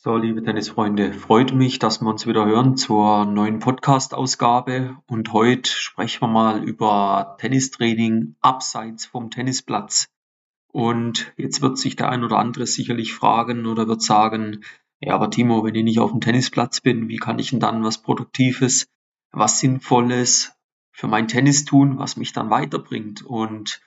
So, 0.00 0.16
liebe 0.16 0.44
Tennisfreunde, 0.44 1.12
freut 1.12 1.52
mich, 1.52 1.80
dass 1.80 2.00
wir 2.00 2.08
uns 2.08 2.24
wieder 2.24 2.46
hören 2.46 2.76
zur 2.76 3.24
neuen 3.24 3.58
Podcast-Ausgabe. 3.58 4.96
Und 5.08 5.32
heute 5.32 5.68
sprechen 5.68 6.20
wir 6.20 6.28
mal 6.28 6.62
über 6.62 7.36
Tennistraining 7.40 8.36
abseits 8.40 9.06
vom 9.06 9.32
Tennisplatz. 9.32 10.06
Und 10.68 11.32
jetzt 11.36 11.62
wird 11.62 11.78
sich 11.78 11.96
der 11.96 12.10
ein 12.10 12.22
oder 12.22 12.38
andere 12.38 12.68
sicherlich 12.68 13.12
fragen 13.12 13.66
oder 13.66 13.88
wird 13.88 14.00
sagen, 14.00 14.62
ja, 15.00 15.16
aber 15.16 15.30
Timo, 15.30 15.64
wenn 15.64 15.74
ich 15.74 15.82
nicht 15.82 15.98
auf 15.98 16.12
dem 16.12 16.20
Tennisplatz 16.20 16.80
bin, 16.80 17.08
wie 17.08 17.16
kann 17.16 17.40
ich 17.40 17.50
denn 17.50 17.58
dann 17.58 17.82
was 17.82 17.98
Produktives, 18.00 18.86
was 19.32 19.58
Sinnvolles 19.58 20.52
für 20.92 21.08
mein 21.08 21.26
Tennis 21.26 21.64
tun, 21.64 21.98
was 21.98 22.16
mich 22.16 22.32
dann 22.32 22.50
weiterbringt? 22.50 23.22
Und 23.22 23.80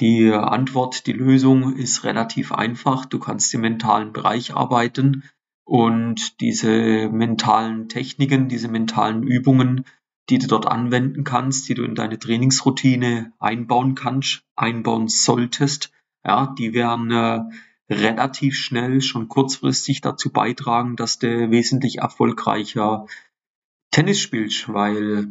die 0.00 0.32
Antwort, 0.32 1.06
die 1.06 1.12
Lösung 1.12 1.76
ist 1.76 2.02
relativ 2.02 2.50
einfach. 2.50 3.04
Du 3.06 3.20
kannst 3.20 3.54
im 3.54 3.60
mentalen 3.60 4.12
Bereich 4.12 4.52
arbeiten 4.52 5.22
und 5.64 6.40
diese 6.40 7.08
mentalen 7.08 7.88
Techniken, 7.88 8.48
diese 8.48 8.68
mentalen 8.68 9.22
Übungen, 9.22 9.84
die 10.30 10.38
du 10.38 10.46
dort 10.46 10.66
anwenden 10.66 11.24
kannst, 11.24 11.68
die 11.68 11.74
du 11.74 11.84
in 11.84 11.94
deine 11.94 12.18
Trainingsroutine 12.18 13.32
einbauen 13.38 13.94
kannst, 13.94 14.42
einbauen 14.56 15.08
solltest, 15.08 15.90
ja, 16.24 16.54
die 16.58 16.72
werden 16.72 17.10
äh, 17.10 17.40
relativ 17.90 18.56
schnell 18.56 19.02
schon 19.02 19.28
kurzfristig 19.28 20.00
dazu 20.00 20.30
beitragen, 20.32 20.96
dass 20.96 21.18
du 21.18 21.50
wesentlich 21.50 21.98
erfolgreicher 21.98 23.06
Tennis 23.90 24.20
spielst, 24.20 24.72
weil 24.72 25.28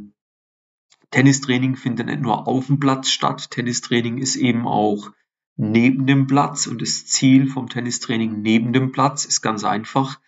Tennistraining 1.10 1.76
findet 1.76 2.08
nicht 2.08 2.22
nur 2.22 2.48
auf 2.48 2.68
dem 2.68 2.80
Platz 2.80 3.10
statt, 3.10 3.52
Tennistraining 3.52 4.18
ist 4.18 4.36
eben 4.36 4.68
auch 4.68 5.12
neben 5.56 6.08
dem 6.08 6.28
Platz 6.28 6.68
und 6.68 6.82
das 6.82 7.06
Ziel 7.06 7.48
vom 7.48 7.70
Tennistraining 7.70 8.42
neben 8.42 8.74
dem 8.74 8.92
Platz 8.92 9.26
ist 9.26 9.42
ganz 9.42 9.64
einfach, 9.64 10.20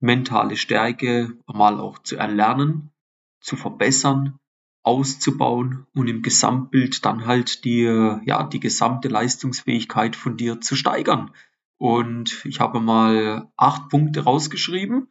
mentale 0.00 0.56
Stärke 0.56 1.36
mal 1.46 1.80
auch 1.80 1.98
zu 1.98 2.16
erlernen, 2.16 2.90
zu 3.40 3.56
verbessern, 3.56 4.38
auszubauen 4.82 5.86
und 5.94 6.08
im 6.08 6.22
Gesamtbild 6.22 7.04
dann 7.04 7.26
halt 7.26 7.64
die, 7.64 7.82
ja, 7.82 8.42
die 8.42 8.60
gesamte 8.60 9.08
Leistungsfähigkeit 9.08 10.16
von 10.16 10.36
dir 10.36 10.60
zu 10.60 10.74
steigern. 10.74 11.30
Und 11.78 12.44
ich 12.44 12.60
habe 12.60 12.80
mal 12.80 13.50
acht 13.56 13.88
Punkte 13.88 14.24
rausgeschrieben, 14.24 15.08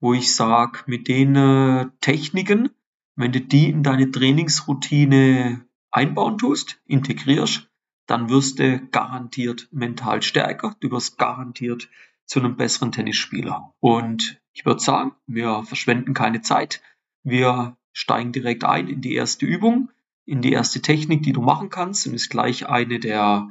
wo 0.00 0.12
ich 0.12 0.34
sage, 0.34 0.80
mit 0.86 1.06
den 1.06 1.36
äh, 1.36 1.86
Techniken, 2.00 2.70
wenn 3.14 3.32
du 3.32 3.40
die 3.40 3.70
in 3.70 3.82
deine 3.84 4.10
Trainingsroutine 4.10 5.64
einbauen 5.90 6.38
tust, 6.38 6.80
integrierst, 6.86 7.68
dann 8.12 8.28
wirst 8.28 8.58
du 8.58 8.78
garantiert 8.88 9.68
mental 9.72 10.20
stärker, 10.20 10.76
du 10.80 10.90
wirst 10.90 11.16
garantiert 11.16 11.88
zu 12.26 12.40
einem 12.40 12.56
besseren 12.56 12.92
Tennisspieler. 12.92 13.72
Und 13.80 14.38
ich 14.52 14.66
würde 14.66 14.80
sagen, 14.80 15.12
wir 15.26 15.62
verschwenden 15.64 16.12
keine 16.12 16.42
Zeit. 16.42 16.82
Wir 17.22 17.74
steigen 17.92 18.32
direkt 18.32 18.64
ein 18.64 18.88
in 18.88 19.00
die 19.00 19.14
erste 19.14 19.46
Übung, 19.46 19.90
in 20.26 20.42
die 20.42 20.52
erste 20.52 20.82
Technik, 20.82 21.22
die 21.22 21.32
du 21.32 21.40
machen 21.40 21.70
kannst 21.70 22.06
und 22.06 22.12
ist 22.12 22.28
gleich 22.28 22.68
eine 22.68 23.00
der 23.00 23.48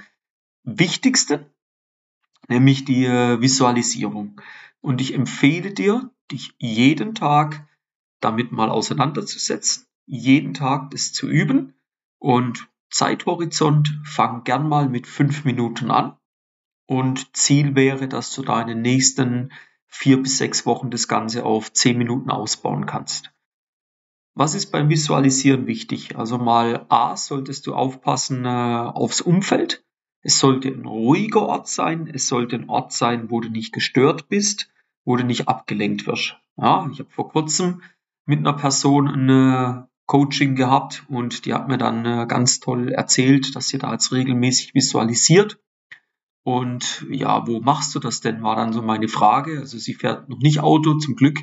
wichtigsten, 0.64 1.48
nämlich 2.48 2.86
die 2.86 3.08
Visualisierung. 3.08 4.40
Und 4.80 5.02
ich 5.02 5.16
empfehle 5.16 5.72
dir, 5.72 6.12
dich 6.32 6.54
jeden 6.60 7.16
Tag 7.16 7.68
damit 8.20 8.52
mal 8.52 8.70
auseinanderzusetzen, 8.70 9.88
jeden 10.06 10.54
Tag 10.54 10.92
das 10.92 11.14
zu 11.14 11.28
üben 11.28 11.74
und 12.20 12.68
Zeithorizont, 12.92 14.00
fang 14.04 14.44
gern 14.44 14.68
mal 14.68 14.90
mit 14.90 15.08
fünf 15.08 15.46
Minuten 15.46 15.90
an. 15.90 16.18
Und 16.86 17.36
Ziel 17.36 17.76
wäre, 17.76 18.08
dass 18.08 18.36
du 18.36 18.44
den 18.44 18.82
nächsten 18.82 19.52
vier 19.88 20.22
bis 20.22 20.38
sechs 20.38 20.66
Wochen 20.66 20.92
das 20.92 21.08
Ganze 21.08 21.46
auf 21.46 21.74
zehn 21.74 21.98
Minuten 21.98 22.30
ausbauen 22.30 22.86
kannst. 22.86 23.34
Was 24.34 24.56
ist 24.56 24.72
beim 24.72 24.90
Visualisieren 24.90 25.68
wichtig? 25.68 26.18
Also 26.18 26.38
mal 26.38 26.86
A, 26.90 27.18
solltest 27.18 27.68
du 27.68 27.76
aufpassen 27.76 28.46
äh, 28.46 28.48
aufs 28.48 29.22
Umfeld. 29.22 29.84
Es 30.22 30.40
sollte 30.40 30.70
ein 30.70 30.86
ruhiger 30.86 31.42
Ort 31.42 31.68
sein. 31.68 32.08
Es 32.08 32.28
sollte 32.28 32.56
ein 32.56 32.70
Ort 32.70 32.94
sein, 32.94 33.30
wo 33.30 33.42
du 33.42 33.50
nicht 33.50 33.74
gestört 33.74 34.30
bist, 34.30 34.72
wo 35.04 35.18
du 35.18 35.26
nicht 35.26 35.50
abgelenkt 35.50 36.08
wirst. 36.08 36.38
Ja, 36.56 36.88
ich 36.92 37.00
habe 37.00 37.10
vor 37.10 37.30
kurzem 37.30 37.82
mit 38.26 38.40
einer 38.40 38.54
Person 38.54 39.08
eine 39.10 39.90
Coaching 40.06 40.56
gehabt 40.56 41.06
und 41.10 41.46
die 41.46 41.54
hat 41.54 41.68
mir 41.68 41.78
dann 41.78 42.06
äh, 42.06 42.26
ganz 42.28 42.60
toll 42.60 42.90
erzählt, 42.90 43.56
dass 43.56 43.70
sie 43.70 43.78
da 43.78 43.94
jetzt 43.94 44.12
regelmäßig 44.12 44.74
visualisiert. 44.74 45.60
Und 46.44 47.06
ja, 47.10 47.48
wo 47.48 47.60
machst 47.60 47.94
du 47.96 48.00
das 48.00 48.20
denn? 48.20 48.42
War 48.42 48.56
dann 48.56 48.74
so 48.74 48.82
meine 48.82 49.08
Frage. 49.08 49.60
Also 49.60 49.78
sie 49.78 49.94
fährt 49.94 50.28
noch 50.28 50.40
nicht 50.40 50.60
Auto, 50.60 50.96
zum 50.96 51.16
Glück 51.16 51.40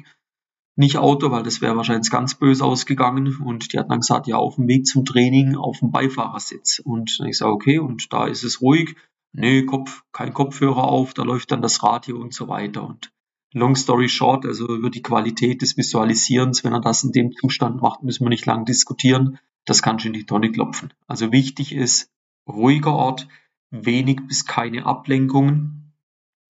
nicht 0.78 0.96
Auto, 0.96 1.30
weil 1.32 1.42
das 1.42 1.60
wäre 1.60 1.76
wahrscheinlich 1.76 2.10
ganz 2.10 2.36
böse 2.36 2.64
ausgegangen. 2.64 3.36
Und 3.44 3.72
die 3.72 3.78
hat 3.78 3.90
dann 3.90 4.00
gesagt, 4.00 4.26
ja, 4.26 4.36
auf 4.36 4.56
dem 4.56 4.68
Weg 4.68 4.86
zum 4.86 5.04
Training 5.04 5.56
auf 5.56 5.80
dem 5.80 5.90
Beifahrersitz. 5.90 6.78
Und 6.78 7.20
ich 7.26 7.36
sage, 7.36 7.52
okay, 7.52 7.78
und 7.78 8.12
da 8.12 8.26
ist 8.26 8.44
es 8.44 8.60
ruhig. 8.60 8.96
Nee, 9.32 9.64
Kopf, 9.64 10.04
kein 10.12 10.32
Kopfhörer 10.32 10.84
auf, 10.84 11.14
da 11.14 11.22
läuft 11.22 11.50
dann 11.52 11.62
das 11.62 11.82
Radio 11.82 12.18
und 12.18 12.32
so 12.32 12.48
weiter. 12.48 12.86
Und 12.86 13.12
long 13.52 13.76
story 13.76 14.08
short, 14.08 14.44
also 14.46 14.66
über 14.66 14.90
die 14.90 15.02
Qualität 15.02 15.62
des 15.62 15.76
Visualisierens, 15.76 16.64
wenn 16.64 16.72
er 16.72 16.80
das 16.80 17.04
in 17.04 17.12
dem 17.12 17.32
Zustand 17.32 17.80
macht, 17.80 18.02
müssen 18.02 18.24
wir 18.24 18.30
nicht 18.30 18.46
lange 18.46 18.64
diskutieren. 18.64 19.38
Das 19.64 19.82
kann 19.82 19.98
schon 19.98 20.14
in 20.14 20.20
die 20.20 20.26
Tonne 20.26 20.50
klopfen. 20.50 20.92
Also 21.06 21.32
wichtig 21.32 21.74
ist, 21.74 22.10
ruhiger 22.46 22.94
Ort, 22.94 23.28
wenig 23.70 24.20
bis 24.26 24.46
keine 24.46 24.86
Ablenkungen 24.86 25.94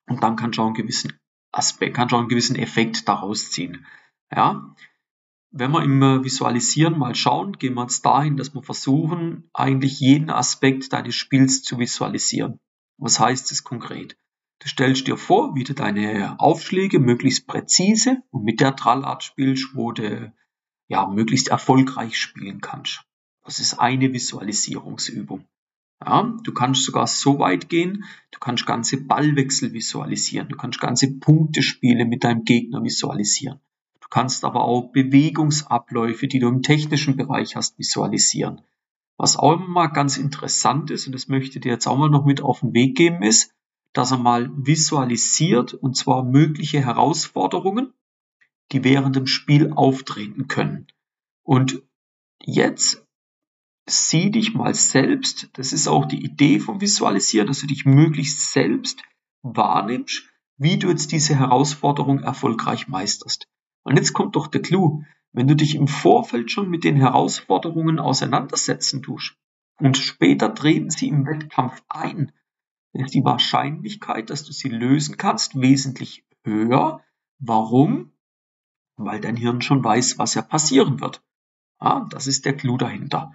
und 0.09 0.23
dann 0.23 0.37
kann 0.37 0.53
schon 0.53 0.67
einen 0.67 0.75
gewissen 0.75 1.13
Aspekt, 1.53 1.97
kann 1.97 2.09
schon 2.09 2.21
einen 2.21 2.29
gewissen 2.29 2.57
Effekt 2.57 3.09
daraus 3.09 3.51
ziehen. 3.51 3.87
Ja, 4.35 4.75
wenn 5.51 5.71
wir 5.71 5.83
im 5.83 6.25
Visualisieren 6.25 6.99
mal 6.99 7.15
schauen, 7.15 7.53
gehen 7.53 7.75
wir 7.75 7.83
jetzt 7.83 8.05
dahin, 8.05 8.37
dass 8.37 8.55
wir 8.55 8.63
versuchen, 8.63 9.49
eigentlich 9.55 9.99
jeden 9.99 10.31
Aspekt 10.31 10.93
deines 10.93 11.15
Spiels 11.15 11.63
zu 11.63 11.79
visualisieren. 11.79 12.61
Was 12.99 13.19
heißt 13.19 13.51
das 13.51 13.65
konkret? 13.65 14.17
Du 14.61 14.69
stellst 14.69 15.07
dir 15.07 15.17
vor, 15.17 15.55
wie 15.55 15.65
du 15.65 15.73
deine 15.73 16.39
Aufschläge 16.41 16.99
möglichst 16.99 17.47
präzise 17.47 18.23
und 18.31 18.45
mit 18.45 18.61
der 18.61 18.75
Trallart 18.75 19.23
spielst, 19.23 19.75
wo 19.75 19.93
du 19.93 20.33
ja 20.89 21.07
möglichst 21.07 21.49
erfolgreich 21.49 22.19
spielen 22.19 22.61
kannst. 22.61 23.05
Das 23.45 23.61
ist 23.61 23.79
eine 23.79 24.13
Visualisierungsübung. 24.13 25.45
Ja, 26.05 26.37
du 26.43 26.53
kannst 26.53 26.85
sogar 26.85 27.07
so 27.07 27.39
weit 27.39 27.69
gehen, 27.69 28.05
du 28.31 28.39
kannst 28.39 28.67
ganze 28.67 28.99
Ballwechsel 29.05 29.73
visualisieren, 29.73 30.49
du 30.49 30.57
kannst 30.57 30.81
ganze 30.81 31.19
Punktespiele 31.19 32.05
mit 32.05 32.25
deinem 32.25 32.45
Gegner 32.45 32.83
visualisieren. 32.83 33.61
Du 34.01 34.09
kannst 34.09 34.45
aber 34.45 34.65
auch 34.65 34.93
Bewegungsabläufe, 34.93 36.29
die 36.29 36.39
du 36.39 36.49
im 36.49 36.63
technischen 36.63 37.17
Bereich 37.17 37.57
hast, 37.57 37.79
visualisieren. 37.79 38.63
Was 39.17 39.37
auch 39.37 39.61
immer 39.61 39.89
ganz 39.89 40.17
interessant 40.17 40.91
ist, 40.91 41.07
und 41.07 41.13
das 41.13 41.29
möchte 41.29 41.57
ich 41.57 41.63
dir 41.63 41.73
jetzt 41.73 41.87
auch 41.87 41.99
mal 41.99 42.09
noch 42.09 42.25
mit 42.25 42.41
auf 42.41 42.61
den 42.61 42.75
Weg 42.75 42.97
geben, 42.97 43.23
ist, 43.23 43.53
dass 43.93 44.11
er 44.11 44.19
mal 44.19 44.51
visualisiert, 44.55 45.75
und 45.75 45.97
zwar 45.97 46.25
mögliche 46.25 46.81
Herausforderungen, 46.81 47.93
die 48.73 48.85
während 48.85 49.17
dem 49.17 49.27
Spiel 49.27 49.73
auftreten 49.73 50.49
können. 50.49 50.87
Und 51.43 51.83
jetzt 52.43 53.07
sieh 53.87 54.31
dich 54.31 54.55
mal 54.55 54.75
selbst, 54.75 55.49
das 55.55 55.73
ist 55.73 55.89
auch 55.89 56.05
die 56.05 56.23
Idee 56.23 56.61
vom 56.61 56.81
Visualisieren, 56.81 57.49
dass 57.49 57.61
du 57.61 57.67
dich 57.67 57.87
möglichst 57.87 58.53
selbst 58.53 59.03
wahrnimmst, 59.43 60.25
wie 60.59 60.79
du 60.79 60.89
jetzt 60.89 61.13
diese 61.13 61.37
Herausforderung 61.37 62.21
erfolgreich 62.21 62.89
meisterst. 62.89 63.49
Und 63.85 63.97
jetzt 63.97 64.13
kommt 64.13 64.37
doch 64.37 64.49
der 64.49 64.61
Clou. 64.61 65.05
Wenn 65.33 65.47
du 65.47 65.55
dich 65.55 65.75
im 65.75 65.89
Vorfeld 65.89 66.51
schon 66.51 66.69
mit 66.69 66.85
den 66.85 66.97
Herausforderungen 66.97 67.99
auseinandersetzen 67.99 69.03
tust 69.03 69.37
und 69.79 69.97
später 69.97 70.55
treten 70.55 70.91
sie 70.91 71.09
im 71.09 71.27
Wettkampf 71.27 71.83
ein, 71.89 72.33
ist 72.93 73.15
die 73.15 73.25
Wahrscheinlichkeit, 73.25 74.31
dass 74.31 74.45
du 74.45 74.53
sie 74.53 74.69
lösen 74.69 75.17
kannst, 75.17 75.61
wesentlich 75.61 76.25
höher. 76.45 77.03
Warum? 77.39 78.13
Weil 78.97 79.21
dein 79.21 79.37
Hirn 79.37 79.63
schon 79.63 79.85
weiß, 79.85 80.19
was 80.19 80.35
ja 80.35 80.43
passieren 80.43 81.01
wird. 81.01 81.23
Ja, 81.81 82.07
das 82.11 82.27
ist 82.27 82.45
der 82.45 82.57
Clou 82.57 82.77
dahinter. 82.77 83.33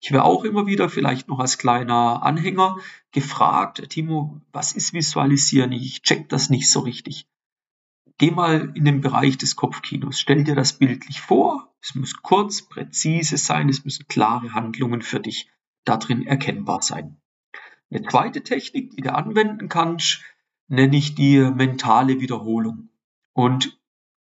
Ich 0.00 0.10
werde 0.10 0.24
auch 0.24 0.44
immer 0.44 0.66
wieder 0.66 0.88
vielleicht 0.88 1.28
noch 1.28 1.38
als 1.38 1.58
kleiner 1.58 2.24
Anhänger 2.24 2.78
gefragt, 3.12 3.88
Timo, 3.90 4.40
was 4.50 4.72
ist 4.72 4.92
Visualisieren? 4.92 5.70
Ich 5.70 6.02
check 6.02 6.28
das 6.28 6.50
nicht 6.50 6.70
so 6.70 6.80
richtig. 6.80 7.28
Geh 8.18 8.32
mal 8.32 8.72
in 8.74 8.84
den 8.84 9.00
Bereich 9.00 9.38
des 9.38 9.54
Kopfkinos. 9.54 10.18
Stell 10.18 10.42
dir 10.42 10.56
das 10.56 10.74
bildlich 10.74 11.20
vor. 11.20 11.72
Es 11.80 11.94
muss 11.94 12.20
kurz, 12.22 12.62
präzise 12.62 13.36
sein. 13.36 13.68
Es 13.68 13.84
müssen 13.84 14.08
klare 14.08 14.54
Handlungen 14.54 15.02
für 15.02 15.20
dich 15.20 15.48
darin 15.84 16.26
erkennbar 16.26 16.82
sein. 16.82 17.21
Eine 17.92 18.08
zweite 18.08 18.42
Technik, 18.42 18.96
die 18.96 19.02
du 19.02 19.14
anwenden 19.14 19.68
kannst, 19.68 20.22
nenne 20.68 20.96
ich 20.96 21.14
die 21.14 21.38
mentale 21.38 22.20
Wiederholung. 22.20 22.88
Und 23.34 23.78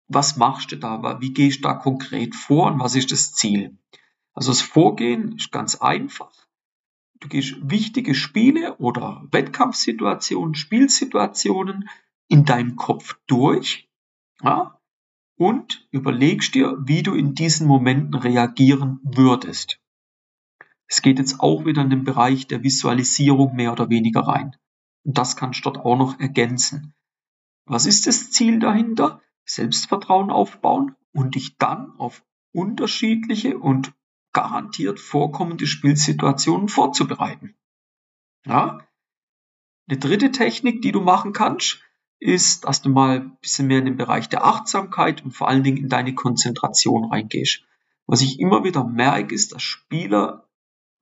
was 0.09 0.37
machst 0.37 0.73
du 0.73 0.77
da? 0.77 1.21
Wie 1.21 1.33
gehst 1.33 1.59
du 1.59 1.69
da 1.69 1.75
konkret 1.75 2.35
vor 2.35 2.73
und 2.73 2.81
was 2.81 2.97
ist 2.97 3.13
das 3.13 3.35
Ziel? 3.35 3.79
Also 4.35 4.51
das 4.51 4.63
Vorgehen 4.63 5.37
ist 5.37 5.53
ganz 5.53 5.77
einfach. 5.77 6.33
Du 7.21 7.29
gehst 7.29 7.55
wichtige 7.63 8.17
Spiele 8.17 8.77
oder 8.79 9.25
Wettkampfsituationen, 9.31 10.57
Spielsituationen 10.57 11.89
in 12.27 12.45
deinem 12.45 12.75
Kopf 12.75 13.17
durch 13.29 13.89
Ja? 14.43 14.81
Und 15.37 15.87
überlegst 15.93 16.55
dir, 16.57 16.77
wie 16.85 17.03
du 17.03 17.15
in 17.15 17.35
diesen 17.35 17.67
Momenten 17.69 18.15
reagieren 18.15 18.99
würdest. 19.05 19.82
Es 20.93 21.01
geht 21.01 21.19
jetzt 21.19 21.41
auch 21.41 21.65
wieder 21.65 21.81
in 21.81 21.89
den 21.89 22.05
Bereich 22.05 22.49
der 22.49 22.63
Visualisierung 22.63 23.57
mehr 23.57 23.73
oder 23.73 23.89
weniger 23.89 24.21
rein. 24.29 24.55
Und 25.05 25.17
das 25.17 25.37
kannst 25.37 25.61
du 25.61 25.71
dort 25.71 25.87
auch 25.87 25.97
noch 25.97 26.21
ergänzen. 26.21 26.93
Was 27.65 27.87
ist 27.87 28.07
das 28.07 28.31
Ziel 28.31 28.59
dahinter? 28.59 29.23
Selbstvertrauen 29.47 30.31
aufbauen 30.31 30.95
und 31.15 31.35
dich 31.35 31.57
dann 31.57 31.93
auf 31.97 32.23
unterschiedliche 32.53 33.57
und 33.57 33.95
garantiert 34.35 35.01
vorkommende 35.01 35.67
Spielsituationen 35.67 36.69
vorzubereiten. 36.69 37.55
Ja? 38.45 38.87
Eine 39.89 39.99
dritte 39.99 40.31
Technik, 40.31 40.83
die 40.83 40.93
du 40.93 41.01
machen 41.01 41.33
kannst, 41.33 41.81
ist, 42.19 42.67
dass 42.67 42.83
du 42.83 42.91
mal 42.91 43.21
ein 43.21 43.37
bisschen 43.39 43.67
mehr 43.67 43.79
in 43.79 43.87
den 43.87 43.97
Bereich 43.97 44.29
der 44.29 44.45
Achtsamkeit 44.45 45.25
und 45.25 45.31
vor 45.31 45.49
allen 45.49 45.65
Dingen 45.65 45.79
in 45.79 45.89
deine 45.89 46.15
Konzentration 46.15 47.07
reingehst. 47.07 47.65
Was 48.07 48.21
ich 48.21 48.39
immer 48.39 48.63
wieder 48.63 48.85
merke, 48.85 49.35
ist, 49.35 49.55
dass 49.55 49.63
Spieler 49.63 50.51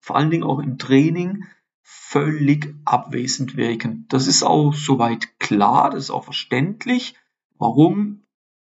vor 0.01 0.17
allen 0.17 0.31
Dingen 0.31 0.45
auch 0.45 0.59
im 0.59 0.79
Training 0.79 1.45
völlig 1.83 2.75
abwesend 2.85 3.57
wirken. 3.57 4.07
Das 4.09 4.27
ist 4.27 4.43
auch 4.43 4.75
soweit 4.75 5.39
klar, 5.39 5.91
das 5.91 6.05
ist 6.05 6.11
auch 6.11 6.25
verständlich. 6.25 7.15
Warum? 7.59 8.23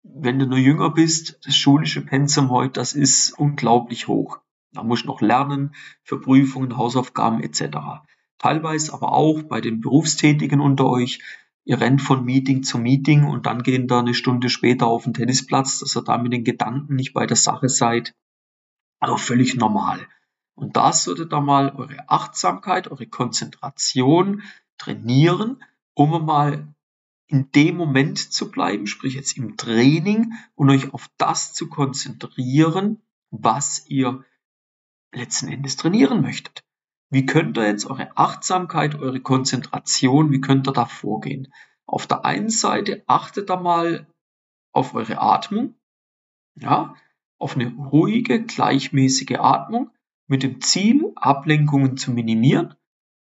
Wenn 0.02 0.38
du 0.38 0.46
nur 0.46 0.58
jünger 0.58 0.90
bist, 0.90 1.40
das 1.44 1.56
schulische 1.56 2.00
Pensum 2.00 2.50
heute, 2.50 2.80
das 2.80 2.92
ist 2.92 3.32
unglaublich 3.38 4.06
hoch. 4.06 4.38
Da 4.72 4.82
musst 4.82 5.04
du 5.04 5.08
noch 5.08 5.20
lernen 5.20 5.74
für 6.02 6.20
Prüfungen, 6.20 6.76
Hausaufgaben 6.76 7.42
etc. 7.42 7.78
Teilweise 8.38 8.92
aber 8.94 9.12
auch 9.12 9.42
bei 9.42 9.60
den 9.60 9.80
Berufstätigen 9.80 10.60
unter 10.60 10.86
euch, 10.86 11.20
ihr 11.64 11.80
rennt 11.80 12.02
von 12.02 12.24
Meeting 12.24 12.62
zu 12.62 12.78
Meeting 12.78 13.24
und 13.24 13.46
dann 13.46 13.62
gehen 13.62 13.88
da 13.88 13.98
eine 13.98 14.14
Stunde 14.14 14.48
später 14.50 14.86
auf 14.86 15.04
den 15.04 15.14
Tennisplatz, 15.14 15.80
dass 15.80 15.96
ihr 15.96 16.04
da 16.04 16.18
mit 16.18 16.32
den 16.32 16.44
Gedanken 16.44 16.94
nicht 16.94 17.12
bei 17.12 17.26
der 17.26 17.36
Sache 17.36 17.68
seid. 17.68 18.14
Also 19.00 19.16
völlig 19.16 19.56
normal. 19.56 20.06
Und 20.56 20.76
da 20.76 20.92
solltet 20.92 21.32
ihr 21.32 21.40
mal 21.40 21.70
eure 21.76 22.08
Achtsamkeit, 22.08 22.90
eure 22.90 23.06
Konzentration 23.06 24.42
trainieren, 24.78 25.62
um 25.94 26.24
mal 26.24 26.74
in 27.28 27.50
dem 27.52 27.76
Moment 27.76 28.18
zu 28.18 28.50
bleiben, 28.50 28.86
sprich 28.86 29.14
jetzt 29.14 29.36
im 29.36 29.56
Training 29.56 30.32
und 30.54 30.70
euch 30.70 30.92
auf 30.94 31.08
das 31.18 31.52
zu 31.52 31.68
konzentrieren, 31.68 33.02
was 33.30 33.86
ihr 33.88 34.24
letzten 35.12 35.48
Endes 35.48 35.76
trainieren 35.76 36.22
möchtet. 36.22 36.64
Wie 37.10 37.26
könnt 37.26 37.58
ihr 37.58 37.66
jetzt 37.66 37.86
eure 37.86 38.16
Achtsamkeit, 38.16 38.94
eure 38.96 39.20
Konzentration, 39.20 40.32
wie 40.32 40.40
könnt 40.40 40.68
ihr 40.68 40.72
da 40.72 40.86
vorgehen? 40.86 41.52
Auf 41.86 42.06
der 42.06 42.24
einen 42.24 42.50
Seite 42.50 43.04
achtet 43.06 43.50
da 43.50 43.56
mal 43.56 44.06
auf 44.72 44.94
eure 44.94 45.20
Atmung, 45.20 45.74
ja, 46.54 46.94
auf 47.38 47.56
eine 47.56 47.68
ruhige, 47.74 48.42
gleichmäßige 48.42 49.38
Atmung 49.38 49.90
mit 50.26 50.42
dem 50.42 50.60
Ziel, 50.60 51.12
Ablenkungen 51.16 51.96
zu 51.96 52.10
minimieren 52.10 52.74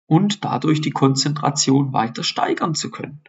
und 0.08 0.44
dadurch 0.44 0.82
die 0.82 0.92
Konzentration 0.92 1.94
weiter 1.94 2.24
steigern 2.24 2.76
zu 2.76 2.92
können. 2.92 3.24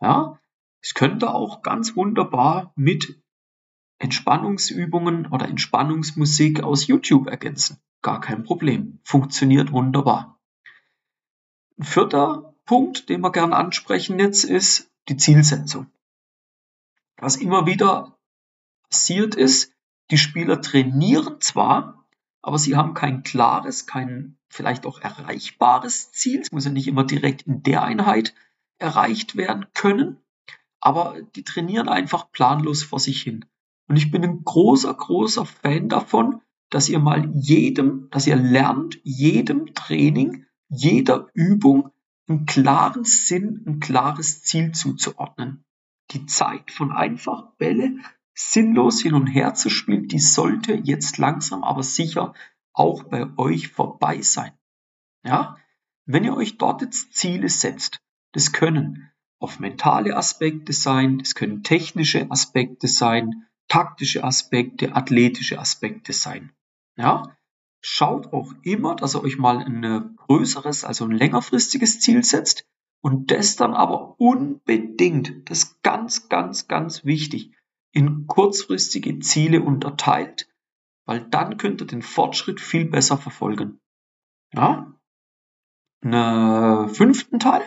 Ja, 0.00 0.38
es 0.80 0.94
könnte 0.94 1.32
auch 1.32 1.62
ganz 1.62 1.94
wunderbar 1.96 2.72
mit 2.74 3.22
Entspannungsübungen 3.98 5.26
oder 5.26 5.48
Entspannungsmusik 5.48 6.62
aus 6.62 6.88
YouTube 6.88 7.28
ergänzen. 7.28 7.78
Gar 8.02 8.20
kein 8.20 8.42
Problem. 8.42 8.98
Funktioniert 9.04 9.70
wunderbar. 9.70 10.40
Ein 11.78 11.84
vierter 11.84 12.54
Punkt, 12.64 13.08
den 13.08 13.20
wir 13.20 13.30
gerne 13.30 13.54
ansprechen 13.54 14.18
jetzt, 14.18 14.44
ist 14.44 14.90
die 15.08 15.16
Zielsetzung. 15.16 15.86
Was 17.16 17.36
immer 17.36 17.66
wieder 17.66 18.18
passiert 18.90 19.36
ist, 19.36 19.72
die 20.10 20.18
Spieler 20.18 20.60
trainieren 20.60 21.40
zwar, 21.40 22.01
aber 22.42 22.58
sie 22.58 22.76
haben 22.76 22.94
kein 22.94 23.22
klares, 23.22 23.86
kein 23.86 24.36
vielleicht 24.48 24.84
auch 24.84 25.00
erreichbares 25.00 26.12
Ziel. 26.12 26.40
Es 26.40 26.52
muss 26.52 26.64
ja 26.64 26.70
nicht 26.72 26.88
immer 26.88 27.04
direkt 27.04 27.42
in 27.42 27.62
der 27.62 27.82
Einheit 27.84 28.34
erreicht 28.78 29.36
werden 29.36 29.66
können, 29.74 30.18
aber 30.80 31.22
die 31.36 31.44
trainieren 31.44 31.88
einfach 31.88 32.32
planlos 32.32 32.82
vor 32.82 32.98
sich 32.98 33.22
hin. 33.22 33.44
Und 33.88 33.96
ich 33.96 34.10
bin 34.10 34.24
ein 34.24 34.42
großer, 34.44 34.92
großer 34.92 35.46
Fan 35.46 35.88
davon, 35.88 36.40
dass 36.70 36.88
ihr 36.88 36.98
mal 36.98 37.30
jedem, 37.34 38.08
dass 38.10 38.26
ihr 38.26 38.36
lernt, 38.36 38.98
jedem 39.04 39.74
Training, 39.74 40.46
jeder 40.68 41.28
Übung 41.34 41.90
einen 42.28 42.46
klaren 42.46 43.04
Sinn, 43.04 43.62
ein 43.66 43.80
klares 43.80 44.42
Ziel 44.42 44.72
zuzuordnen. 44.72 45.64
Die 46.10 46.26
Zeit 46.26 46.70
von 46.70 46.92
einfach 46.92 47.52
Bälle 47.58 47.98
sinnlos 48.34 49.02
hin 49.02 49.14
und 49.14 49.26
her 49.26 49.54
zu 49.54 49.70
spielen, 49.70 50.08
die 50.08 50.18
sollte 50.18 50.74
jetzt 50.74 51.18
langsam 51.18 51.64
aber 51.64 51.82
sicher 51.82 52.34
auch 52.72 53.04
bei 53.04 53.26
euch 53.36 53.68
vorbei 53.68 54.22
sein. 54.22 54.52
Ja? 55.24 55.56
Wenn 56.04 56.24
ihr 56.24 56.36
euch 56.36 56.58
dort 56.58 56.82
jetzt 56.82 57.14
Ziele 57.14 57.48
setzt, 57.48 58.00
das 58.32 58.52
können 58.52 59.10
auf 59.38 59.60
mentale 59.60 60.16
Aspekte 60.16 60.72
sein, 60.72 61.18
das 61.18 61.34
können 61.34 61.62
technische 61.62 62.30
Aspekte 62.30 62.88
sein, 62.88 63.46
taktische 63.68 64.24
Aspekte, 64.24 64.94
athletische 64.94 65.58
Aspekte 65.58 66.12
sein. 66.12 66.52
Ja? 66.96 67.36
Schaut 67.80 68.32
auch 68.32 68.52
immer, 68.62 68.94
dass 68.94 69.14
ihr 69.14 69.22
euch 69.22 69.38
mal 69.38 69.58
ein 69.58 70.16
größeres, 70.16 70.84
also 70.84 71.04
ein 71.04 71.10
längerfristiges 71.10 72.00
Ziel 72.00 72.22
setzt 72.22 72.64
und 73.00 73.30
das 73.32 73.56
dann 73.56 73.74
aber 73.74 74.20
unbedingt, 74.20 75.50
das 75.50 75.64
ist 75.64 75.82
ganz, 75.82 76.28
ganz, 76.28 76.68
ganz 76.68 77.04
wichtig, 77.04 77.52
in 77.92 78.26
kurzfristige 78.26 79.18
Ziele 79.20 79.62
unterteilt, 79.62 80.48
weil 81.04 81.20
dann 81.20 81.58
könnt 81.58 81.80
ihr 81.80 81.86
den 81.86 82.02
Fortschritt 82.02 82.60
viel 82.60 82.86
besser 82.86 83.18
verfolgen. 83.18 83.80
Ja? 84.52 84.94
Einen 86.02 86.88
fünften 86.88 87.38
Teil, 87.38 87.62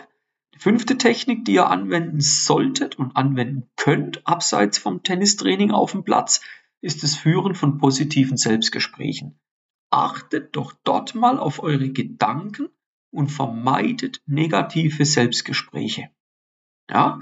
die 0.54 0.58
fünfte 0.58 0.98
Technik, 0.98 1.44
die 1.44 1.54
ihr 1.54 1.70
anwenden 1.70 2.20
solltet 2.20 2.98
und 2.98 3.16
anwenden 3.16 3.70
könnt, 3.76 4.26
abseits 4.26 4.78
vom 4.78 5.02
Tennistraining 5.02 5.70
auf 5.70 5.92
dem 5.92 6.04
Platz, 6.04 6.40
ist 6.80 7.02
das 7.02 7.16
Führen 7.16 7.54
von 7.54 7.78
positiven 7.78 8.36
Selbstgesprächen. 8.36 9.38
Achtet 9.90 10.56
doch 10.56 10.72
dort 10.84 11.14
mal 11.14 11.38
auf 11.38 11.62
eure 11.62 11.90
Gedanken 11.90 12.68
und 13.10 13.30
vermeidet 13.30 14.20
negative 14.26 15.04
Selbstgespräche. 15.04 16.10
Ja, 16.90 17.20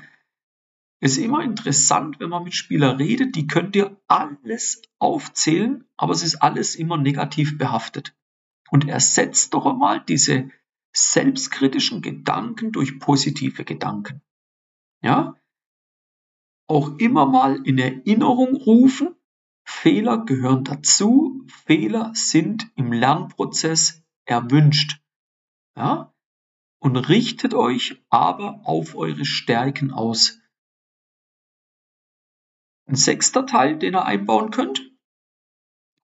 ist 1.05 1.19
immer 1.19 1.45
interessant, 1.45 2.19
wenn 2.19 2.31
man 2.31 2.45
mit 2.45 2.55
Spielern 2.55 2.97
redet, 2.97 3.37
die 3.37 3.47
könnt 3.47 3.77
ihr 3.77 4.01
alles 4.09 4.81
aufzählen, 4.99 5.85
aber 5.99 6.15
es 6.15 6.23
ist 6.23 6.37
alles 6.37 6.77
immer 6.77 6.97
negativ 6.97 7.59
behaftet. 7.59 8.17
Und 8.71 8.89
ersetzt 8.89 9.53
doch 9.53 9.67
einmal 9.67 10.03
diese 10.03 10.49
selbstkritischen 10.95 12.01
Gedanken 12.01 12.73
durch 12.73 12.99
positive 13.01 13.65
Gedanken. 13.65 14.23
Ja? 15.03 15.37
Auch 16.67 16.97
immer 16.97 17.27
mal 17.27 17.61
in 17.67 17.77
Erinnerung 17.77 18.57
rufen, 18.57 19.15
Fehler 19.63 20.25
gehören 20.25 20.65
dazu, 20.65 21.45
Fehler 21.67 22.13
sind 22.15 22.71
im 22.77 22.93
Lernprozess 22.93 24.03
erwünscht. 24.25 25.03
Ja? 25.77 26.15
Und 26.79 26.97
richtet 26.97 27.53
euch 27.53 28.03
aber 28.09 28.63
auf 28.65 28.95
eure 28.95 29.27
Stärken 29.27 29.91
aus. 29.91 30.41
Ein 32.87 32.97
sechster 32.97 33.47
Teil, 33.47 33.79
den 33.79 33.95
ihr 33.95 34.05
einbauen 34.05 34.51
könnt, 34.51 34.91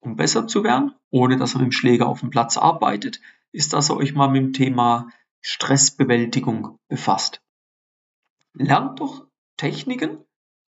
um 0.00 0.16
besser 0.16 0.46
zu 0.46 0.64
werden, 0.64 0.94
ohne 1.10 1.36
dass 1.36 1.54
ihr 1.54 1.58
mit 1.58 1.66
dem 1.66 1.72
Schläger 1.72 2.06
auf 2.06 2.20
dem 2.20 2.30
Platz 2.30 2.56
arbeitet, 2.56 3.20
ist, 3.52 3.72
dass 3.72 3.90
ihr 3.90 3.96
euch 3.96 4.14
mal 4.14 4.28
mit 4.28 4.42
dem 4.42 4.52
Thema 4.52 5.10
Stressbewältigung 5.42 6.78
befasst. 6.88 7.42
Lernt 8.54 9.00
doch 9.00 9.26
Techniken, 9.56 10.24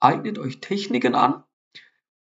eignet 0.01 0.39
euch 0.39 0.61
Techniken 0.61 1.15
an, 1.15 1.43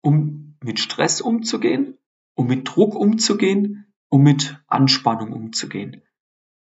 um 0.01 0.57
mit 0.63 0.79
Stress 0.79 1.21
umzugehen, 1.21 1.97
um 2.35 2.47
mit 2.47 2.67
Druck 2.67 2.95
umzugehen, 2.95 3.93
um 4.09 4.23
mit 4.23 4.59
Anspannung 4.67 5.33
umzugehen. 5.33 6.01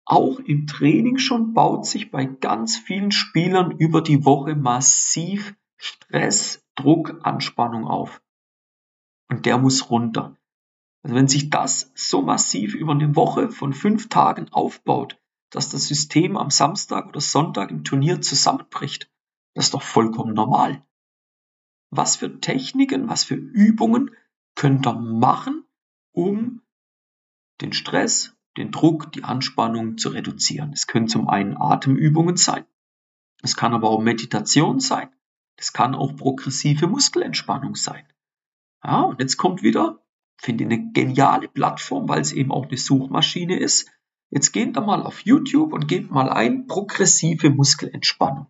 Auch 0.05 0.39
im 0.39 0.67
Training 0.67 1.17
schon 1.17 1.53
baut 1.53 1.85
sich 1.85 2.11
bei 2.11 2.25
ganz 2.25 2.77
vielen 2.77 3.11
Spielern 3.11 3.71
über 3.71 4.01
die 4.01 4.25
Woche 4.25 4.55
massiv 4.55 5.55
Stress 5.77 6.62
Druck, 6.75 7.19
Anspannung 7.23 7.85
auf. 7.85 8.21
Und 9.29 9.45
der 9.45 9.57
muss 9.57 9.89
runter. 9.89 10.37
Also 11.03 11.15
wenn 11.15 11.27
sich 11.27 11.49
das 11.49 11.91
so 11.95 12.21
massiv 12.21 12.75
über 12.75 12.93
eine 12.93 13.15
Woche 13.15 13.49
von 13.49 13.73
fünf 13.73 14.09
Tagen 14.09 14.49
aufbaut, 14.51 15.19
dass 15.49 15.69
das 15.69 15.87
System 15.87 16.37
am 16.37 16.49
Samstag 16.49 17.07
oder 17.07 17.21
Sonntag 17.21 17.69
im 17.71 17.83
Turnier 17.83 18.21
zusammenbricht, 18.21 19.11
das 19.53 19.65
ist 19.65 19.73
doch 19.73 19.83
vollkommen 19.83 20.33
normal. 20.33 20.83
Was 21.91 22.15
für 22.15 22.39
Techniken, 22.39 23.09
was 23.09 23.23
für 23.23 23.35
Übungen 23.35 24.11
könnt 24.55 24.87
ihr 24.87 24.93
machen, 24.93 25.65
um 26.11 26.61
den 27.61 27.73
Stress, 27.73 28.35
den 28.57 28.71
Druck, 28.71 29.11
die 29.11 29.23
Anspannung 29.23 29.97
zu 29.97 30.09
reduzieren? 30.09 30.73
Es 30.73 30.87
können 30.87 31.07
zum 31.07 31.27
einen 31.27 31.55
Atemübungen 31.55 32.37
sein, 32.37 32.65
es 33.43 33.55
kann 33.57 33.73
aber 33.73 33.89
auch 33.89 34.01
Meditation 34.01 34.79
sein, 34.79 35.09
Es 35.63 35.71
kann 35.71 35.95
auch 35.95 36.17
progressive 36.17 36.87
Muskelentspannung 36.87 37.75
sein. 37.75 38.05
Ja, 38.83 38.99
und 39.03 39.21
jetzt 39.21 39.37
kommt 39.37 39.63
wieder, 39.63 40.03
finde 40.37 40.65
ich 40.65 40.69
eine 40.69 40.91
geniale 40.91 41.47
Plattform, 41.47 42.09
weil 42.09 42.19
es 42.19 42.33
eben 42.33 42.51
auch 42.51 42.67
eine 42.67 42.75
Suchmaschine 42.75 43.57
ist. 43.57 43.89
Jetzt 44.29 44.51
geht 44.51 44.75
da 44.75 44.81
mal 44.81 45.03
auf 45.03 45.21
YouTube 45.21 45.71
und 45.71 45.87
gebt 45.87 46.11
mal 46.11 46.29
ein 46.29 46.67
progressive 46.67 47.49
Muskelentspannung. 47.49 48.47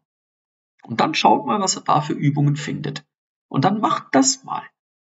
Und 0.81 1.01
dann 1.01 1.13
schaut 1.13 1.45
mal, 1.45 1.59
was 1.59 1.75
er 1.75 1.83
da 1.83 2.01
für 2.01 2.13
Übungen 2.13 2.55
findet. 2.55 3.05
Und 3.47 3.63
dann 3.63 3.79
macht 3.79 4.07
das 4.13 4.43
mal. 4.43 4.63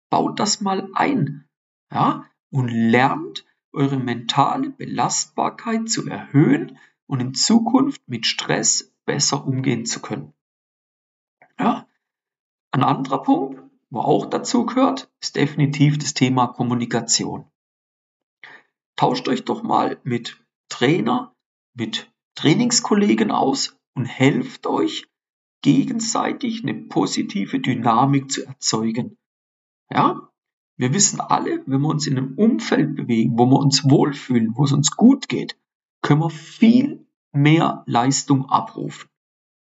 Baut 0.08 0.40
das 0.40 0.62
mal 0.62 0.88
ein. 0.94 1.46
Ja, 1.92 2.24
und 2.50 2.68
lernt 2.68 3.44
eure 3.72 3.98
mentale 3.98 4.70
Belastbarkeit 4.70 5.90
zu 5.90 6.08
erhöhen 6.08 6.78
und 7.06 7.20
in 7.20 7.34
Zukunft 7.34 8.00
mit 8.08 8.24
Stress 8.24 8.90
besser 9.04 9.46
umgehen 9.46 9.84
zu 9.84 10.00
können. 10.00 10.32
Ja, 11.58 11.86
ein 12.72 12.84
anderer 12.84 13.22
Punkt, 13.22 13.62
wo 13.90 14.00
auch 14.00 14.26
dazu 14.26 14.64
gehört, 14.66 15.10
ist 15.20 15.36
definitiv 15.36 15.98
das 15.98 16.14
Thema 16.14 16.46
Kommunikation. 16.46 17.44
Tauscht 18.96 19.28
euch 19.28 19.44
doch 19.44 19.62
mal 19.62 19.98
mit 20.04 20.40
Trainer, 20.68 21.34
mit 21.74 22.12
Trainingskollegen 22.36 23.30
aus 23.30 23.76
und 23.94 24.04
helft 24.04 24.66
euch 24.66 25.08
gegenseitig 25.62 26.62
eine 26.62 26.74
positive 26.74 27.60
Dynamik 27.60 28.30
zu 28.30 28.46
erzeugen. 28.46 29.18
Ja, 29.90 30.30
wir 30.76 30.94
wissen 30.94 31.20
alle, 31.20 31.62
wenn 31.66 31.82
wir 31.82 31.88
uns 31.88 32.06
in 32.06 32.16
einem 32.16 32.38
Umfeld 32.38 32.94
bewegen, 32.96 33.38
wo 33.38 33.46
wir 33.46 33.58
uns 33.58 33.84
wohlfühlen, 33.84 34.56
wo 34.56 34.64
es 34.64 34.72
uns 34.72 34.92
gut 34.96 35.28
geht, 35.28 35.58
können 36.00 36.20
wir 36.20 36.30
viel 36.30 37.06
mehr 37.32 37.82
Leistung 37.86 38.48
abrufen. 38.48 39.09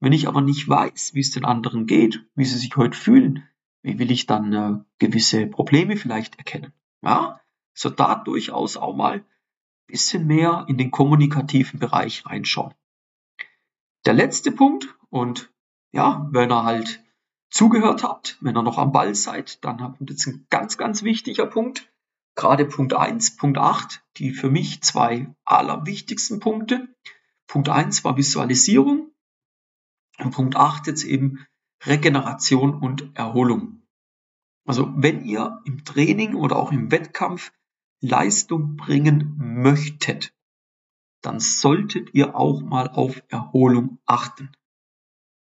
Wenn 0.03 0.13
ich 0.13 0.27
aber 0.27 0.41
nicht 0.41 0.69
weiß, 0.69 1.15
wie 1.15 1.21
es 1.21 1.31
den 1.31 1.45
anderen 1.45 1.87
geht, 1.87 2.27
wie 2.35 2.45
sie 2.45 2.59
sich 2.59 2.75
heute 2.77 2.99
fühlen, 2.99 3.49
wie 3.83 4.01
will 4.01 4.11
ich 4.11 4.27
dann 4.27 4.53
äh, 4.53 4.85
gewisse 4.99 5.47
Probleme 5.47 5.97
vielleicht 5.97 6.39
erkennen? 6.39 6.73
Ja, 7.03 7.41
so 7.73 7.89
da 7.89 8.17
durchaus 8.17 8.77
auch 8.77 8.97
mal 8.97 9.19
ein 9.19 9.25
bisschen 9.87 10.27
mehr 10.27 10.65
in 10.67 10.77
den 10.77 10.91
kommunikativen 10.91 11.79
Bereich 11.79 12.27
reinschauen. 12.27 12.75
Der 14.05 14.15
letzte 14.15 14.51
Punkt, 14.51 14.93
und 15.09 15.53
ja, 15.93 16.29
wenn 16.33 16.51
ihr 16.51 16.65
halt 16.65 17.05
zugehört 17.49 18.03
habt, 18.03 18.39
wenn 18.41 18.57
ihr 18.57 18.63
noch 18.65 18.79
am 18.79 18.91
Ball 18.91 19.15
seid, 19.15 19.65
dann 19.65 19.81
habt 19.81 20.01
ihr 20.01 20.09
jetzt 20.09 20.27
ein 20.27 20.49
ganz, 20.51 20.79
ganz 20.79 21.05
wichtiger 21.05 21.47
Punkt. 21.47 21.93
Gerade 22.35 22.65
Punkt 22.65 22.93
1, 22.93 23.37
Punkt 23.37 23.57
8, 23.57 24.03
die 24.17 24.33
für 24.33 24.51
mich 24.51 24.83
zwei 24.83 25.33
allerwichtigsten 25.45 26.41
Punkte. 26.41 26.89
Punkt 27.47 27.69
1 27.69 28.03
war 28.03 28.17
Visualisierung 28.17 29.12
und 30.25 30.33
Punkt 30.33 30.57
8 30.57 30.87
jetzt 30.87 31.05
eben 31.05 31.47
Regeneration 31.85 32.75
und 32.75 33.17
Erholung. 33.17 33.83
Also 34.65 34.93
wenn 34.97 35.25
ihr 35.25 35.61
im 35.65 35.85
Training 35.85 36.35
oder 36.35 36.57
auch 36.57 36.73
im 36.73 36.91
Wettkampf 36.91 37.53
Leistung 38.01 38.77
bringen 38.77 39.35
möchtet, 39.37 40.35
dann 41.23 41.41
solltet 41.41 42.15
ihr 42.15 42.37
auch 42.37 42.63
mal 42.63 42.89
auf 42.89 43.23
Erholung 43.29 43.99
achten. 44.07 44.51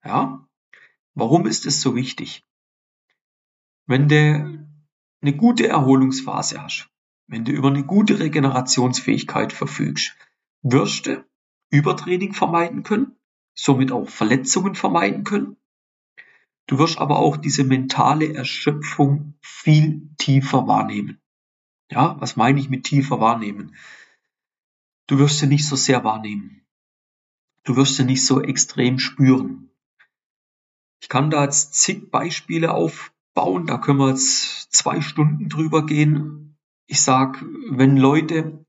Ja? 0.04 0.48
Warum 1.14 1.46
ist 1.46 1.66
es 1.66 1.80
so 1.80 1.94
wichtig? 1.94 2.44
Wenn 3.86 4.08
du 4.08 4.68
eine 5.20 5.36
gute 5.36 5.66
Erholungsphase 5.66 6.62
hast, 6.62 6.88
wenn 7.26 7.44
du 7.44 7.52
über 7.52 7.68
eine 7.68 7.84
gute 7.84 8.18
Regenerationsfähigkeit 8.18 9.52
verfügst, 9.52 10.16
wirst 10.62 11.06
du 11.06 11.24
Übertraining 11.70 12.32
vermeiden 12.32 12.82
können, 12.82 13.17
somit 13.58 13.90
auch 13.90 14.08
Verletzungen 14.08 14.76
vermeiden 14.76 15.24
können. 15.24 15.56
Du 16.68 16.78
wirst 16.78 16.98
aber 16.98 17.18
auch 17.18 17.36
diese 17.36 17.64
mentale 17.64 18.32
Erschöpfung 18.32 19.34
viel 19.40 20.08
tiefer 20.16 20.68
wahrnehmen. 20.68 21.20
Ja, 21.90 22.16
was 22.20 22.36
meine 22.36 22.60
ich 22.60 22.68
mit 22.68 22.84
tiefer 22.84 23.20
wahrnehmen? 23.20 23.74
Du 25.08 25.18
wirst 25.18 25.40
sie 25.40 25.48
nicht 25.48 25.66
so 25.66 25.74
sehr 25.74 26.04
wahrnehmen. 26.04 26.62
Du 27.64 27.74
wirst 27.74 27.96
sie 27.96 28.04
nicht 28.04 28.24
so 28.24 28.40
extrem 28.40 29.00
spüren. 29.00 29.70
Ich 31.00 31.08
kann 31.08 31.30
da 31.30 31.42
jetzt 31.42 31.74
zig 31.74 32.10
Beispiele 32.12 32.72
aufbauen, 32.72 33.66
da 33.66 33.78
können 33.78 33.98
wir 33.98 34.10
jetzt 34.10 34.72
zwei 34.72 35.00
Stunden 35.00 35.48
drüber 35.48 35.84
gehen. 35.84 36.56
Ich 36.86 37.02
sag, 37.02 37.44
wenn 37.70 37.96
Leute 37.96 38.64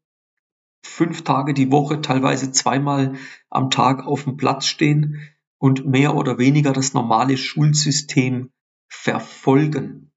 fünf 0.83 1.23
Tage 1.23 1.53
die 1.53 1.71
Woche, 1.71 2.01
teilweise 2.01 2.51
zweimal 2.51 3.15
am 3.49 3.69
Tag 3.69 4.05
auf 4.05 4.23
dem 4.23 4.37
Platz 4.37 4.65
stehen 4.65 5.21
und 5.57 5.85
mehr 5.85 6.15
oder 6.15 6.37
weniger 6.37 6.73
das 6.73 6.93
normale 6.93 7.37
Schulsystem 7.37 8.51
verfolgen 8.87 10.11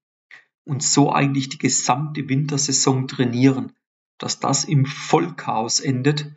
und 0.65 0.81
so 0.81 1.11
eigentlich 1.11 1.49
die 1.49 1.57
gesamte 1.57 2.27
Wintersaison 2.29 3.07
trainieren, 3.07 3.73
dass 4.17 4.39
das 4.39 4.63
im 4.63 4.85
Vollchaos 4.85 5.79
endet, 5.79 6.31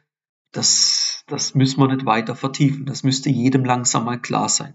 das, 0.52 1.22
das 1.26 1.54
müssen 1.54 1.80
wir 1.80 1.88
nicht 1.88 2.06
weiter 2.06 2.34
vertiefen. 2.34 2.86
Das 2.86 3.02
müsste 3.02 3.30
jedem 3.30 3.64
langsam 3.64 4.04
mal 4.04 4.20
klar 4.20 4.48
sein. 4.48 4.74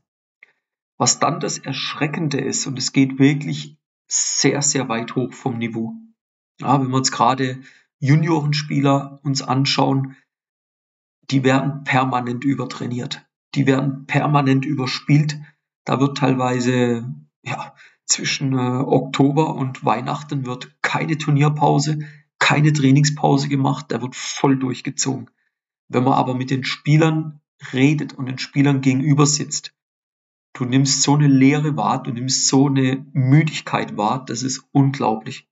Was 0.98 1.20
dann 1.20 1.39
das 1.39 1.58
Erschreckende 1.58 2.39
ist, 2.39 2.67
und 2.67 2.77
es 2.77 2.93
geht 2.93 3.17
wirklich 3.17 3.77
sehr, 4.08 4.62
sehr 4.62 4.88
weit 4.88 5.15
hoch 5.15 5.34
vom 5.34 5.58
Niveau. 5.58 5.96
Ja, 6.60 6.79
wenn 6.79 6.89
wir 6.89 6.98
uns 6.98 7.12
gerade 7.12 7.62
Juniorenspieler 8.01 9.20
uns 9.24 9.41
anschauen, 9.41 10.17
die 11.29 11.43
werden 11.43 11.84
permanent 11.84 12.43
übertrainiert. 12.43 13.25
Die 13.55 13.65
werden 13.65 14.05
permanent 14.05 14.65
überspielt. 14.65 15.39
Da 15.86 16.00
wird 16.00 16.17
teilweise, 16.17 17.10
ja, 17.43 17.74
zwischen 18.05 18.53
äh, 18.53 18.58
Oktober 18.58 19.55
und 19.55 19.86
Weihnachten 19.86 20.46
wird 20.46 20.75
keine 20.81 21.17
Turnierpause, 21.17 22.00
keine 22.39 22.74
Trainingspause 22.74 23.48
gemacht. 23.48 23.86
Da 23.89 24.01
wird 24.01 24.15
voll 24.15 24.58
durchgezogen. 24.58 25.29
Wenn 25.88 26.03
man 26.03 26.13
aber 26.13 26.34
mit 26.34 26.50
den 26.50 26.65
Spielern 26.65 27.39
redet 27.72 28.13
und 28.13 28.25
den 28.25 28.39
Spielern 28.39 28.81
gegenüber 28.81 29.25
sitzt, 29.25 29.74
Du 30.53 30.65
nimmst 30.65 31.01
so 31.01 31.15
eine 31.15 31.27
Leere 31.27 31.77
wahr, 31.77 32.03
du 32.03 32.12
nimmst 32.12 32.48
so 32.48 32.67
eine 32.67 33.05
Müdigkeit 33.13 33.96
wahr, 33.96 34.25
das 34.25 34.43
ist 34.43 34.63
unglaublich. 34.72 35.50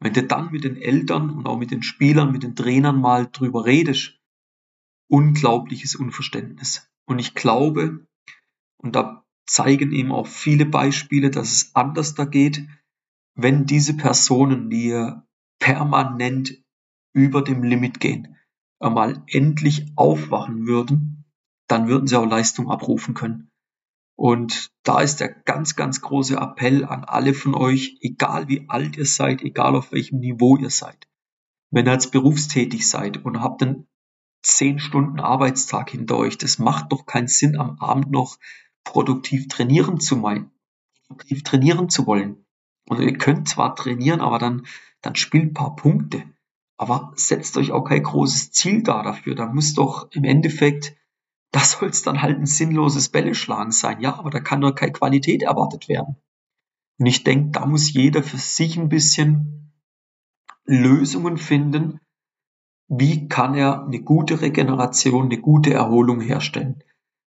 Wenn 0.00 0.12
du 0.12 0.22
dann 0.22 0.52
mit 0.52 0.64
den 0.64 0.76
Eltern 0.76 1.30
und 1.30 1.46
auch 1.46 1.58
mit 1.58 1.70
den 1.70 1.82
Spielern, 1.82 2.32
mit 2.32 2.42
den 2.42 2.54
Trainern 2.54 3.00
mal 3.00 3.26
drüber 3.26 3.64
redest, 3.64 4.20
unglaubliches 5.08 5.94
Unverständnis. 5.94 6.90
Und 7.06 7.18
ich 7.18 7.34
glaube, 7.34 8.06
und 8.78 8.96
da 8.96 9.24
zeigen 9.46 9.92
eben 9.92 10.12
auch 10.12 10.26
viele 10.26 10.66
Beispiele, 10.66 11.30
dass 11.30 11.52
es 11.52 11.74
anders 11.74 12.14
da 12.14 12.24
geht, 12.24 12.66
wenn 13.34 13.66
diese 13.66 13.96
Personen, 13.96 14.70
die 14.70 15.12
permanent 15.58 16.62
über 17.14 17.42
dem 17.42 17.62
Limit 17.62 18.00
gehen, 18.00 18.36
einmal 18.78 19.22
endlich 19.28 19.86
aufwachen 19.96 20.66
würden, 20.66 21.24
dann 21.68 21.88
würden 21.88 22.06
sie 22.06 22.18
auch 22.18 22.26
Leistung 22.26 22.70
abrufen 22.70 23.14
können. 23.14 23.50
Und 24.16 24.70
da 24.82 25.00
ist 25.00 25.20
der 25.20 25.28
ganz, 25.28 25.76
ganz 25.76 26.00
große 26.00 26.36
Appell 26.36 26.84
an 26.86 27.04
alle 27.04 27.34
von 27.34 27.54
euch, 27.54 27.98
egal 28.00 28.48
wie 28.48 28.64
alt 28.68 28.96
ihr 28.96 29.04
seid, 29.04 29.42
egal 29.42 29.76
auf 29.76 29.92
welchem 29.92 30.20
Niveau 30.20 30.56
ihr 30.56 30.70
seid. 30.70 31.06
Wenn 31.70 31.86
ihr 31.86 31.92
jetzt 31.92 32.12
berufstätig 32.12 32.88
seid 32.88 33.24
und 33.24 33.40
habt 33.40 33.62
einen 33.62 33.86
10 34.42 34.78
Stunden 34.78 35.20
Arbeitstag 35.20 35.90
hinter 35.90 36.16
euch, 36.16 36.38
das 36.38 36.58
macht 36.58 36.92
doch 36.92 37.04
keinen 37.04 37.28
Sinn, 37.28 37.58
am 37.58 37.78
Abend 37.78 38.10
noch 38.10 38.38
produktiv 38.84 39.48
trainieren 39.48 40.00
zu 40.00 40.16
meinen, 40.16 40.50
produktiv 41.06 41.42
trainieren 41.42 41.90
zu 41.90 42.06
wollen. 42.06 42.46
Und 42.88 43.00
ihr 43.00 43.18
könnt 43.18 43.48
zwar 43.48 43.74
trainieren, 43.74 44.20
aber 44.20 44.38
dann, 44.38 44.66
dann 45.02 45.16
spielt 45.16 45.44
ein 45.44 45.54
paar 45.54 45.76
Punkte. 45.76 46.22
Aber 46.78 47.12
setzt 47.16 47.56
euch 47.56 47.72
auch 47.72 47.84
kein 47.84 48.02
großes 48.02 48.52
Ziel 48.52 48.82
da 48.82 49.02
dafür. 49.02 49.34
Da 49.34 49.46
muss 49.46 49.74
doch 49.74 50.10
im 50.12 50.24
Endeffekt 50.24 50.96
da 51.56 51.64
soll 51.64 51.88
es 51.88 52.02
dann 52.02 52.20
halt 52.20 52.38
ein 52.38 52.44
sinnloses 52.44 53.08
Bälleschlagen 53.08 53.72
sein. 53.72 54.02
Ja, 54.02 54.18
aber 54.18 54.28
da 54.28 54.40
kann 54.40 54.60
doch 54.60 54.74
keine 54.74 54.92
Qualität 54.92 55.42
erwartet 55.42 55.88
werden. 55.88 56.16
Und 56.98 57.06
ich 57.06 57.24
denke, 57.24 57.52
da 57.52 57.64
muss 57.64 57.90
jeder 57.94 58.22
für 58.22 58.36
sich 58.36 58.76
ein 58.76 58.90
bisschen 58.90 59.72
Lösungen 60.66 61.38
finden, 61.38 61.98
wie 62.88 63.28
kann 63.28 63.54
er 63.54 63.86
eine 63.86 64.02
gute 64.02 64.42
Regeneration, 64.42 65.26
eine 65.26 65.40
gute 65.40 65.72
Erholung 65.72 66.20
herstellen. 66.20 66.82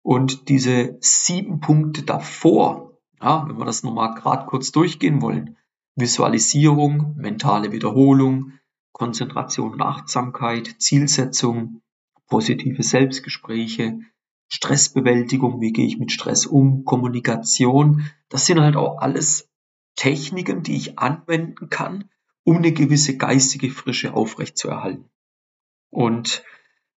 Und 0.02 0.48
diese 0.48 0.98
sieben 1.00 1.58
Punkte 1.58 2.04
davor, 2.04 3.00
ja, 3.20 3.44
wenn 3.48 3.58
wir 3.58 3.64
das 3.64 3.82
nochmal 3.82 4.14
gerade 4.14 4.46
kurz 4.46 4.70
durchgehen 4.70 5.20
wollen, 5.20 5.56
Visualisierung, 5.96 7.16
mentale 7.16 7.72
Wiederholung, 7.72 8.52
Konzentration 8.92 9.72
und 9.72 9.82
Achtsamkeit, 9.82 10.76
Zielsetzung, 10.78 11.82
positive 12.28 12.84
Selbstgespräche, 12.84 13.98
Stressbewältigung, 14.54 15.62
wie 15.62 15.72
gehe 15.72 15.86
ich 15.86 15.98
mit 15.98 16.12
Stress 16.12 16.44
um, 16.44 16.84
Kommunikation. 16.84 18.10
Das 18.28 18.44
sind 18.44 18.60
halt 18.60 18.76
auch 18.76 18.98
alles 18.98 19.48
Techniken, 19.96 20.62
die 20.62 20.76
ich 20.76 20.98
anwenden 20.98 21.70
kann, 21.70 22.10
um 22.44 22.58
eine 22.58 22.72
gewisse 22.72 23.16
geistige 23.16 23.70
Frische 23.70 24.12
aufrechtzuerhalten. 24.12 25.08
Und 25.88 26.44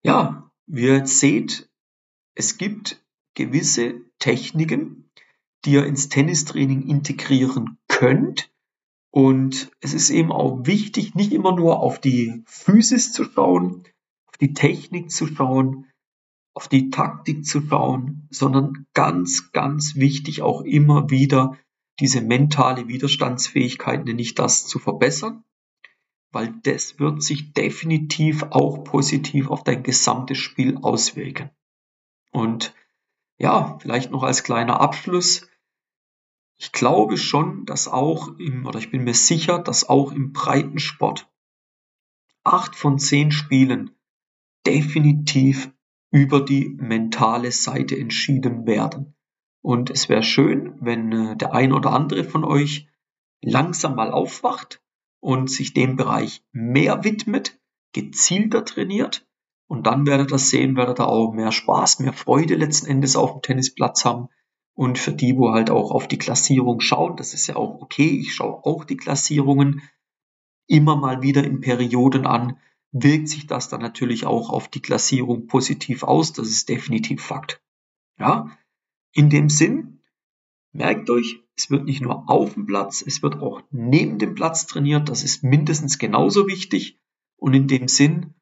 ja, 0.02 0.50
wie 0.66 0.82
ihr 0.82 0.96
jetzt 0.96 1.20
seht, 1.20 1.70
es 2.34 2.58
gibt 2.58 3.04
gewisse 3.34 4.00
Techniken, 4.18 5.08
die 5.64 5.74
ihr 5.74 5.86
ins 5.86 6.08
Tennistraining 6.08 6.88
integrieren 6.88 7.78
könnt. 7.86 8.52
Und 9.10 9.70
es 9.78 9.94
ist 9.94 10.10
eben 10.10 10.32
auch 10.32 10.66
wichtig, 10.66 11.14
nicht 11.14 11.32
immer 11.32 11.54
nur 11.54 11.78
auf 11.78 12.00
die 12.00 12.42
Physis 12.46 13.12
zu 13.12 13.22
schauen, 13.22 13.84
auf 14.26 14.38
die 14.38 14.54
Technik 14.54 15.12
zu 15.12 15.28
schauen, 15.28 15.86
auf 16.54 16.68
die 16.68 16.90
Taktik 16.90 17.44
zu 17.44 17.60
schauen, 17.68 18.28
sondern 18.30 18.86
ganz, 18.94 19.50
ganz 19.52 19.96
wichtig 19.96 20.42
auch 20.42 20.62
immer 20.62 21.10
wieder 21.10 21.58
diese 22.00 22.20
mentale 22.20 22.88
Widerstandsfähigkeit, 22.88 24.04
nenne 24.04 24.22
ich 24.22 24.34
das, 24.34 24.66
zu 24.66 24.78
verbessern, 24.78 25.44
weil 26.32 26.54
das 26.62 26.98
wird 26.98 27.22
sich 27.22 27.52
definitiv 27.52 28.44
auch 28.50 28.84
positiv 28.84 29.48
auf 29.48 29.64
dein 29.64 29.82
gesamtes 29.82 30.38
Spiel 30.38 30.78
auswirken. 30.78 31.50
Und 32.32 32.74
ja, 33.38 33.78
vielleicht 33.80 34.10
noch 34.10 34.22
als 34.22 34.44
kleiner 34.44 34.80
Abschluss. 34.80 35.48
Ich 36.56 36.72
glaube 36.72 37.16
schon, 37.16 37.66
dass 37.66 37.88
auch 37.88 38.38
im, 38.38 38.66
oder 38.66 38.78
ich 38.78 38.90
bin 38.90 39.04
mir 39.04 39.14
sicher, 39.14 39.58
dass 39.58 39.88
auch 39.88 40.12
im 40.12 40.32
Breitensport 40.32 41.28
acht 42.44 42.76
von 42.76 42.98
zehn 42.98 43.32
Spielen 43.32 43.90
definitiv 44.66 45.72
über 46.14 46.40
die 46.40 46.68
mentale 46.68 47.50
Seite 47.50 47.98
entschieden 47.98 48.68
werden. 48.68 49.16
Und 49.62 49.90
es 49.90 50.08
wäre 50.08 50.22
schön, 50.22 50.76
wenn 50.80 51.10
äh, 51.10 51.36
der 51.36 51.52
ein 51.52 51.72
oder 51.72 51.92
andere 51.92 52.22
von 52.22 52.44
euch 52.44 52.86
langsam 53.42 53.96
mal 53.96 54.12
aufwacht 54.12 54.80
und 55.18 55.50
sich 55.50 55.74
dem 55.74 55.96
Bereich 55.96 56.44
mehr 56.52 57.02
widmet, 57.02 57.58
gezielter 57.92 58.64
trainiert. 58.64 59.26
Und 59.66 59.88
dann 59.88 60.06
werdet 60.06 60.30
ihr 60.30 60.38
sehen, 60.38 60.76
werdet 60.76 61.00
ihr 61.00 61.08
auch 61.08 61.32
mehr 61.32 61.50
Spaß, 61.50 61.98
mehr 61.98 62.12
Freude 62.12 62.54
letzten 62.54 62.86
Endes 62.86 63.16
auf 63.16 63.32
dem 63.32 63.42
Tennisplatz 63.42 64.04
haben. 64.04 64.28
Und 64.72 64.98
für 64.98 65.12
die, 65.12 65.36
wo 65.36 65.50
halt 65.50 65.68
auch 65.68 65.90
auf 65.90 66.06
die 66.06 66.18
Klassierung 66.18 66.78
schauen, 66.78 67.16
das 67.16 67.34
ist 67.34 67.48
ja 67.48 67.56
auch 67.56 67.82
okay, 67.82 68.20
ich 68.20 68.34
schaue 68.34 68.64
auch 68.64 68.84
die 68.84 68.96
Klassierungen 68.96 69.82
immer 70.68 70.94
mal 70.94 71.22
wieder 71.22 71.42
in 71.42 71.60
Perioden 71.60 72.24
an, 72.24 72.56
wirkt 72.94 73.28
sich 73.28 73.46
das 73.46 73.68
dann 73.68 73.80
natürlich 73.80 74.24
auch 74.24 74.50
auf 74.50 74.68
die 74.68 74.80
Klassierung 74.80 75.48
positiv 75.48 76.04
aus. 76.04 76.32
Das 76.32 76.48
ist 76.48 76.68
definitiv 76.68 77.22
Fakt. 77.22 77.60
Ja, 78.18 78.56
in 79.12 79.30
dem 79.30 79.48
Sinn, 79.48 80.00
merkt 80.72 81.10
euch, 81.10 81.40
es 81.56 81.70
wird 81.70 81.84
nicht 81.84 82.00
nur 82.00 82.30
auf 82.30 82.54
dem 82.54 82.66
Platz, 82.66 83.02
es 83.06 83.22
wird 83.22 83.40
auch 83.42 83.62
neben 83.70 84.18
dem 84.18 84.34
Platz 84.34 84.66
trainiert. 84.66 85.08
Das 85.08 85.24
ist 85.24 85.42
mindestens 85.42 85.98
genauso 85.98 86.46
wichtig. 86.46 87.00
Und 87.36 87.54
in 87.54 87.66
dem 87.66 87.88
Sinn, 87.88 88.34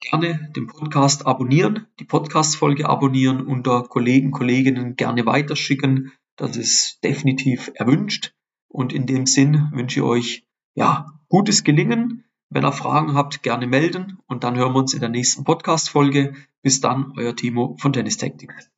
gerne 0.00 0.50
den 0.54 0.68
Podcast 0.68 1.26
abonnieren, 1.26 1.86
die 1.98 2.04
Podcast-Folge 2.04 2.88
abonnieren, 2.88 3.44
unter 3.44 3.82
Kollegen, 3.82 4.30
Kolleginnen 4.30 4.94
gerne 4.94 5.26
weiterschicken. 5.26 6.12
Das 6.36 6.56
ist 6.56 7.02
definitiv 7.02 7.72
erwünscht. 7.74 8.34
Und 8.68 8.92
in 8.92 9.06
dem 9.06 9.26
Sinn 9.26 9.68
wünsche 9.72 9.98
ich 9.98 10.04
euch, 10.04 10.46
ja, 10.74 11.20
gutes 11.28 11.64
Gelingen. 11.64 12.24
Wenn 12.50 12.64
ihr 12.64 12.72
Fragen 12.72 13.14
habt, 13.14 13.44
gerne 13.44 13.68
melden. 13.68 14.18
Und 14.26 14.42
dann 14.42 14.56
hören 14.56 14.74
wir 14.74 14.80
uns 14.80 14.92
in 14.92 15.00
der 15.00 15.08
nächsten 15.08 15.44
Podcast-Folge. 15.44 16.34
Bis 16.62 16.80
dann, 16.80 17.12
euer 17.16 17.36
Timo 17.36 17.76
von 17.78 17.92
Tennis 17.92 18.16
Tactics. 18.16 18.70